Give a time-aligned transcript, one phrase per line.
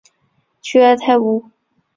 [0.63, 1.51] 屈埃泰乌。